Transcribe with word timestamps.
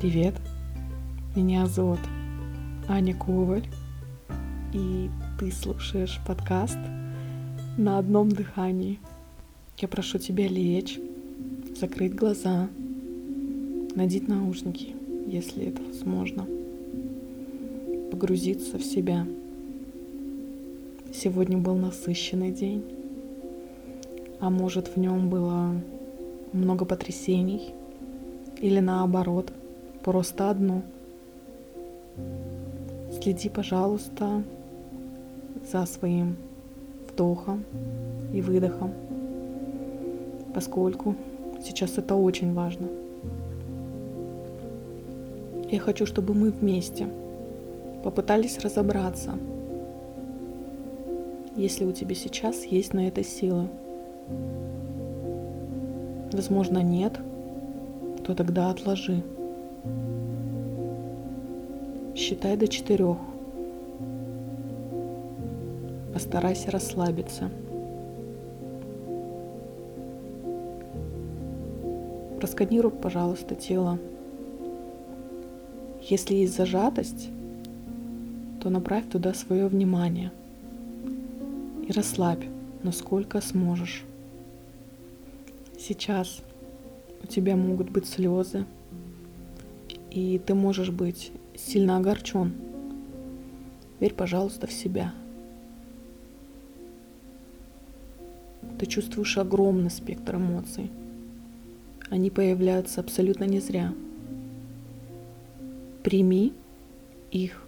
Привет, 0.00 0.32
меня 1.36 1.66
зовут 1.66 1.98
Аня 2.88 3.14
Коваль, 3.14 3.66
и 4.72 5.10
ты 5.38 5.52
слушаешь 5.52 6.18
подкаст 6.26 6.78
на 7.76 7.98
одном 7.98 8.30
дыхании. 8.30 8.98
Я 9.76 9.88
прошу 9.88 10.18
тебя 10.18 10.48
лечь, 10.48 10.98
закрыть 11.78 12.14
глаза, 12.14 12.70
надеть 13.94 14.26
наушники, 14.26 14.96
если 15.26 15.66
это 15.66 15.82
возможно, 15.82 16.46
погрузиться 18.10 18.78
в 18.78 18.82
себя. 18.82 19.26
Сегодня 21.12 21.58
был 21.58 21.74
насыщенный 21.74 22.52
день, 22.52 22.84
а 24.40 24.48
может 24.48 24.88
в 24.88 24.96
нем 24.96 25.28
было 25.28 25.74
много 26.54 26.86
потрясений 26.86 27.74
или 28.62 28.80
наоборот– 28.80 29.52
просто 30.02 30.50
одну. 30.50 30.82
Следи, 33.20 33.48
пожалуйста, 33.48 34.42
за 35.70 35.86
своим 35.86 36.36
вдохом 37.08 37.64
и 38.32 38.40
выдохом, 38.40 38.92
поскольку 40.54 41.14
сейчас 41.62 41.98
это 41.98 42.14
очень 42.14 42.54
важно. 42.54 42.88
Я 45.70 45.78
хочу, 45.78 46.06
чтобы 46.06 46.34
мы 46.34 46.50
вместе 46.50 47.06
попытались 48.02 48.58
разобраться, 48.58 49.34
если 51.56 51.84
у 51.84 51.92
тебя 51.92 52.14
сейчас 52.14 52.64
есть 52.64 52.94
на 52.94 53.06
это 53.06 53.22
силы. 53.22 53.68
Возможно, 56.32 56.78
нет, 56.78 57.18
то 58.24 58.34
тогда 58.34 58.70
отложи. 58.70 59.22
Считай 62.14 62.56
до 62.56 62.68
четырех. 62.68 63.16
Постарайся 66.12 66.70
расслабиться. 66.70 67.50
Просканируй, 72.38 72.90
пожалуйста, 72.90 73.54
тело. 73.54 73.98
Если 76.02 76.34
есть 76.34 76.56
зажатость, 76.56 77.28
то 78.60 78.70
направь 78.70 79.08
туда 79.08 79.34
свое 79.34 79.66
внимание 79.66 80.32
и 81.86 81.92
расслабь, 81.92 82.44
насколько 82.82 83.40
сможешь. 83.40 84.04
Сейчас 85.78 86.40
у 87.22 87.26
тебя 87.26 87.56
могут 87.56 87.90
быть 87.90 88.06
слезы, 88.06 88.64
и 90.10 90.40
ты 90.44 90.54
можешь 90.54 90.90
быть 90.90 91.32
сильно 91.54 91.96
огорчен. 91.96 92.52
Верь, 94.00 94.14
пожалуйста, 94.14 94.66
в 94.66 94.72
себя. 94.72 95.12
Ты 98.78 98.86
чувствуешь 98.86 99.36
огромный 99.38 99.90
спектр 99.90 100.36
эмоций. 100.36 100.90
Они 102.08 102.30
появляются 102.30 103.00
абсолютно 103.00 103.44
не 103.44 103.60
зря. 103.60 103.92
Прими 106.02 106.52
их, 107.30 107.62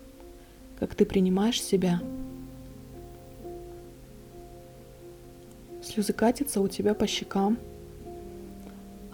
как 0.79 0.95
ты 0.95 1.05
принимаешь 1.05 1.63
себя. 1.63 2.01
Слезы 5.83 6.13
катятся 6.13 6.61
у 6.61 6.69
тебя 6.69 6.95
по 6.95 7.07
щекам, 7.07 7.59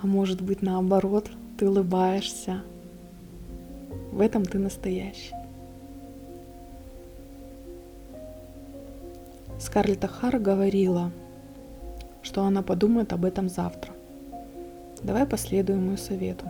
а 0.01 0.07
может 0.07 0.41
быть 0.41 0.63
наоборот, 0.63 1.31
ты 1.59 1.69
улыбаешься, 1.69 2.63
в 4.13 4.21
этом 4.21 4.45
ты 4.45 4.59
настоящий. 4.59 5.35
Скарлетт 9.59 10.05
Ахара 10.05 10.39
говорила, 10.39 11.11
что 12.23 12.45
она 12.45 12.63
подумает 12.63 13.13
об 13.13 13.25
этом 13.25 13.49
завтра. 13.49 13.93
Давай 15.03 15.27
последуем 15.27 15.91
ее 15.91 15.97
совету. 15.97 16.47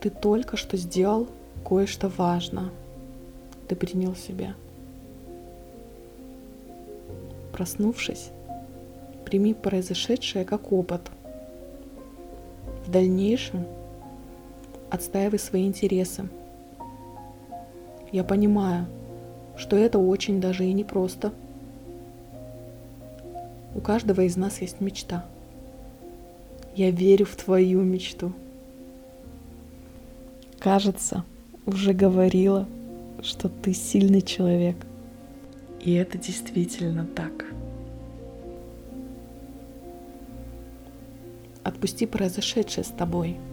Ты 0.00 0.10
только 0.10 0.56
что 0.56 0.76
сделал 0.76 1.28
кое-что 1.66 2.08
важное. 2.08 2.70
Ты 3.68 3.76
принял 3.76 4.14
себя. 4.14 4.54
Проснувшись, 7.52 8.30
прими 9.24 9.54
произошедшее 9.54 10.44
как 10.44 10.72
опыт. 10.72 11.02
В 12.86 12.90
дальнейшем– 12.90 13.66
отстаивай 14.90 15.38
свои 15.38 15.66
интересы. 15.66 16.28
Я 18.10 18.24
понимаю, 18.24 18.86
что 19.56 19.76
это 19.76 19.98
очень 19.98 20.40
даже 20.40 20.64
и 20.64 20.72
непросто. 20.72 21.32
У 23.74 23.80
каждого 23.80 24.22
из 24.22 24.36
нас 24.36 24.60
есть 24.60 24.80
мечта. 24.80 25.24
Я 26.74 26.90
верю 26.90 27.26
в 27.26 27.36
твою 27.36 27.82
мечту. 27.82 28.32
Кажется, 30.58 31.24
уже 31.66 31.92
говорила, 31.92 32.66
что 33.22 33.48
ты 33.48 33.74
сильный 33.74 34.22
человек. 34.22 34.76
И 35.80 35.92
это 35.94 36.18
действительно 36.18 37.06
так. 37.06 37.44
Отпусти 41.62 42.06
произошедшее 42.06 42.84
с 42.84 42.88
тобой– 42.88 43.36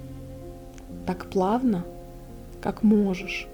так 1.06 1.30
плавно, 1.30 1.86
как 2.62 2.84
можешь. 2.84 3.48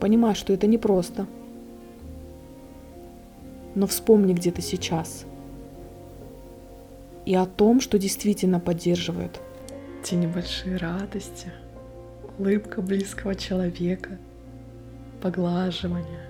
Понимаю, 0.00 0.34
что 0.34 0.52
это 0.52 0.66
непросто. 0.66 1.26
Но 3.74 3.86
вспомни, 3.86 4.34
где 4.34 4.50
ты 4.50 4.62
сейчас. 4.62 5.24
И 7.24 7.34
о 7.34 7.46
том, 7.46 7.80
что 7.80 7.98
действительно 7.98 8.60
поддерживает. 8.60 9.40
Те 10.02 10.16
небольшие 10.16 10.76
радости, 10.76 11.50
улыбка 12.38 12.82
близкого 12.82 13.34
человека, 13.34 14.18
поглаживание, 15.22 16.28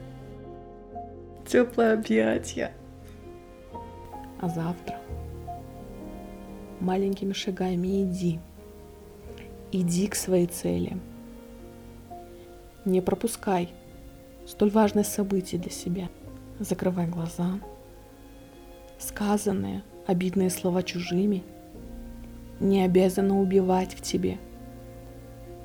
теплое 1.44 1.94
объятие. 1.94 2.72
А 4.41 4.49
завтра 4.49 5.00
маленькими 6.81 7.33
шагами 7.33 8.04
иди 8.04 8.38
Иди 9.76 10.06
к 10.06 10.14
своей 10.14 10.46
цели. 10.46 10.96
Не 12.84 13.00
пропускай 13.00 13.70
столь 14.46 14.70
важное 14.70 15.02
событие 15.02 15.60
для 15.60 15.72
себя. 15.72 16.08
Закрывай 16.60 17.08
глаза. 17.08 17.58
Сказанные, 19.00 19.82
обидные 20.06 20.50
слова 20.50 20.84
чужими 20.84 21.42
не 22.60 22.84
обязаны 22.84 23.34
убивать 23.34 23.94
в 23.94 24.00
тебе 24.00 24.38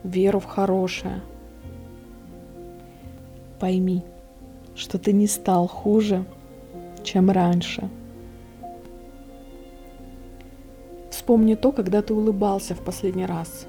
веру 0.04 0.40
в 0.40 0.46
хорошее. 0.46 1.22
Пойми, 3.60 4.04
что 4.74 4.98
ты 4.98 5.14
не 5.14 5.28
стал 5.28 5.68
хуже, 5.68 6.26
чем 7.04 7.30
раньше. 7.30 7.88
Вспомни 11.12 11.54
то, 11.54 11.72
когда 11.72 12.02
ты 12.02 12.16
улыбался 12.16 12.74
в 12.74 12.84
последний 12.84 13.28
раз 13.28 13.68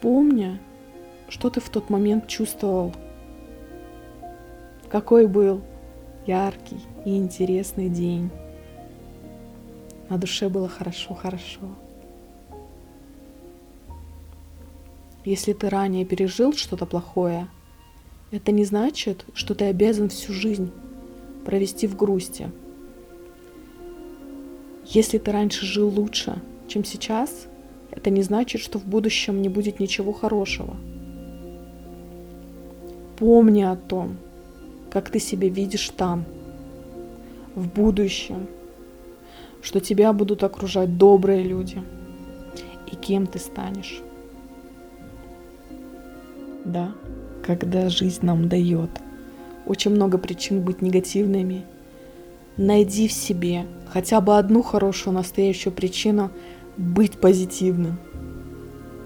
Вспомни, 0.00 0.58
что 1.28 1.50
ты 1.50 1.60
в 1.60 1.68
тот 1.68 1.90
момент 1.90 2.26
чувствовал. 2.26 2.94
Какой 4.88 5.26
был 5.26 5.60
яркий 6.26 6.80
и 7.04 7.18
интересный 7.18 7.90
день. 7.90 8.30
На 10.08 10.16
душе 10.16 10.48
было 10.48 10.70
хорошо-хорошо. 10.70 11.76
Если 15.26 15.52
ты 15.52 15.68
ранее 15.68 16.06
пережил 16.06 16.54
что-то 16.54 16.86
плохое, 16.86 17.46
это 18.30 18.52
не 18.52 18.64
значит, 18.64 19.26
что 19.34 19.54
ты 19.54 19.66
обязан 19.66 20.08
всю 20.08 20.32
жизнь 20.32 20.72
провести 21.44 21.86
в 21.86 21.94
грусти. 21.94 22.50
Если 24.86 25.18
ты 25.18 25.30
раньше 25.30 25.66
жил 25.66 25.90
лучше, 25.90 26.40
чем 26.68 26.86
сейчас, 26.86 27.49
это 27.90 28.10
не 28.10 28.22
значит, 28.22 28.60
что 28.60 28.78
в 28.78 28.84
будущем 28.84 29.42
не 29.42 29.48
будет 29.48 29.80
ничего 29.80 30.12
хорошего. 30.12 30.76
Помни 33.18 33.62
о 33.62 33.76
том, 33.76 34.16
как 34.90 35.10
ты 35.10 35.18
себя 35.18 35.48
видишь 35.48 35.90
там, 35.90 36.24
в 37.54 37.68
будущем, 37.68 38.46
что 39.62 39.80
тебя 39.80 40.12
будут 40.12 40.42
окружать 40.42 40.96
добрые 40.96 41.42
люди 41.42 41.82
и 42.90 42.96
кем 42.96 43.26
ты 43.26 43.38
станешь. 43.38 44.00
Да, 46.64 46.92
когда 47.44 47.88
жизнь 47.88 48.24
нам 48.24 48.48
дает 48.48 48.90
очень 49.66 49.90
много 49.92 50.18
причин 50.18 50.62
быть 50.62 50.82
негативными, 50.82 51.64
найди 52.56 53.08
в 53.08 53.12
себе 53.12 53.66
хотя 53.92 54.20
бы 54.20 54.36
одну 54.36 54.62
хорошую 54.62 55.14
настоящую 55.14 55.72
причину 55.72 56.30
быть 56.76 57.18
позитивным. 57.18 57.98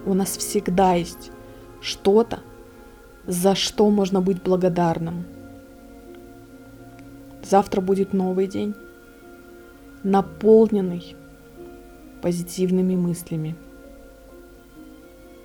У 0.06 0.14
нас 0.14 0.36
всегда 0.36 0.94
есть 0.94 1.30
что-то, 1.80 2.40
за 3.26 3.54
что 3.54 3.88
можно 3.90 4.20
быть 4.20 4.42
благодарным. 4.42 5.24
Завтра 7.42 7.80
будет 7.80 8.12
новый 8.12 8.46
день, 8.46 8.74
наполненный 10.02 11.16
позитивными 12.22 12.96
мыслями. 12.96 13.54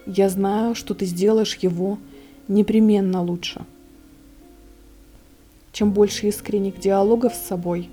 Я 0.05 0.29
знаю, 0.29 0.75
что 0.75 0.93
ты 0.93 1.05
сделаешь 1.05 1.55
его 1.55 1.97
непременно 2.47 3.21
лучше. 3.21 3.65
Чем 5.71 5.91
больше 5.91 6.27
искренних 6.27 6.79
диалогов 6.79 7.33
с 7.35 7.47
собой, 7.47 7.89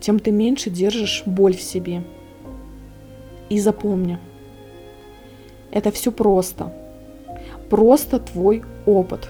тем 0.00 0.18
ты 0.18 0.30
меньше 0.30 0.68
держишь 0.68 1.22
боль 1.26 1.56
в 1.56 1.62
себе. 1.62 2.04
И 3.48 3.60
запомни, 3.60 4.18
это 5.70 5.90
все 5.90 6.10
просто. 6.10 6.72
Просто 7.70 8.18
твой 8.18 8.64
опыт. 8.86 9.28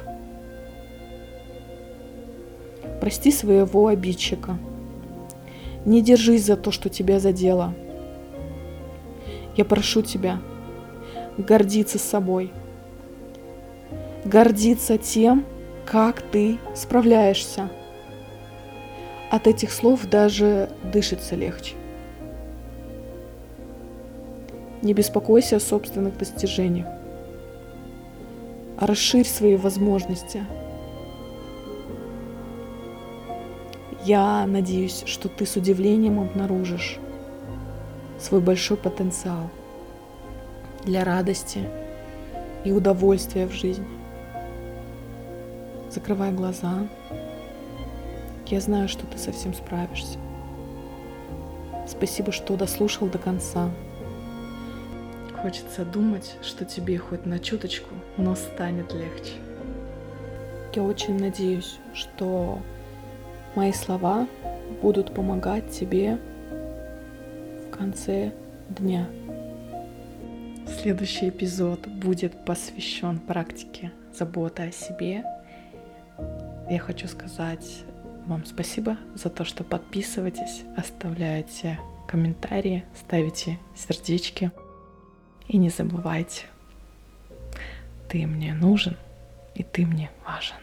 Прости 3.01 3.31
своего 3.31 3.89
обидчика. 3.89 4.59
Не 5.85 6.03
держись 6.03 6.45
за 6.45 6.57
то, 6.57 6.71
что 6.71 6.89
тебя 6.89 7.21
задело. 7.21 7.75
Я 9.57 9.65
прошу 9.65 10.03
тебя 10.03 10.41
гордиться 11.39 11.99
собой. 11.99 12.53
Гордиться 14.25 14.99
тем, 14.99 15.45
как 15.85 16.21
ты 16.21 16.59
справляешься. 16.75 17.71
От 19.31 19.47
этих 19.47 19.73
слов 19.73 20.07
даже 20.07 20.71
дышится 20.93 21.37
легче. 21.37 21.75
Не 24.83 24.95
беспокойся 24.95 25.57
о 25.57 25.61
собственных 25.61 26.19
достижениях. 26.19 26.87
Расширь 28.79 29.27
свои 29.27 29.57
возможности. 29.57 30.45
Я 34.05 34.47
надеюсь, 34.47 35.03
что 35.07 35.29
ты 35.29 35.47
с 35.47 35.57
удивлением 35.57 36.21
обнаружишь 36.21 36.99
свой 38.21 38.41
большой 38.41 38.77
потенциал 38.77 39.51
для 40.85 41.05
радости 41.05 41.69
и 42.65 42.73
удовольствия 42.73 43.47
в 43.47 43.53
жизни. 43.53 43.87
Закрывай 45.91 46.31
глаза. 46.33 46.87
Я 48.47 48.61
знаю, 48.61 48.89
что 48.89 49.07
ты 49.07 49.19
совсем 49.19 49.55
справишься. 49.55 50.19
Спасибо, 51.89 52.33
что 52.33 52.57
дослушал 52.57 53.09
до 53.09 53.19
конца. 53.19 53.71
Хочется 55.47 55.85
думать, 55.85 56.35
что 56.43 56.65
тебе 56.65 56.99
хоть 56.99 57.25
на 57.25 57.39
чуточку, 57.39 57.91
но 58.17 58.35
станет 58.35 58.93
легче. 58.93 59.35
Я 60.75 60.83
очень 60.83 61.21
надеюсь, 61.21 61.79
что 61.95 62.61
мои 63.55 63.73
слова 63.73 64.27
будут 64.83 65.15
помогать 65.15 65.71
тебе 65.71 66.19
в 67.65 67.71
конце 67.71 68.33
дня. 68.71 69.07
Следующий 70.83 71.29
эпизод 71.29 71.87
будет 71.87 72.45
посвящен 72.45 73.21
практике 73.21 73.93
заботы 74.13 74.65
о 74.65 74.73
себе. 74.73 75.23
Я 76.69 76.81
хочу 76.81 77.07
сказать 77.07 77.85
вам 78.27 78.45
спасибо 78.47 78.97
за 79.15 79.31
то, 79.31 79.45
что 79.45 79.63
подписываетесь, 79.63 80.65
оставляете 80.77 81.79
комментарии, 82.09 82.85
ставите 82.97 83.61
сердечки. 83.77 84.51
И 85.49 85.59
не 85.59 85.71
забывайте, 85.71 86.47
ты 88.09 88.27
мне 88.27 88.55
нужен, 88.55 88.97
и 89.55 89.63
ты 89.63 89.87
мне 89.87 90.11
важен. 90.25 90.57